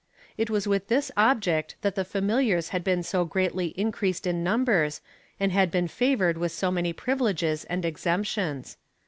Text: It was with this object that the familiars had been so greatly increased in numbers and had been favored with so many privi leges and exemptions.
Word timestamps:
It 0.35 0.49
was 0.49 0.67
with 0.67 0.87
this 0.87 1.11
object 1.15 1.75
that 1.81 1.93
the 1.93 2.03
familiars 2.03 2.69
had 2.69 2.83
been 2.83 3.03
so 3.03 3.23
greatly 3.23 3.67
increased 3.79 4.25
in 4.25 4.43
numbers 4.43 4.99
and 5.39 5.51
had 5.51 5.69
been 5.69 5.87
favored 5.87 6.39
with 6.39 6.51
so 6.51 6.71
many 6.71 6.91
privi 6.91 7.19
leges 7.19 7.65
and 7.65 7.85
exemptions. 7.85 8.77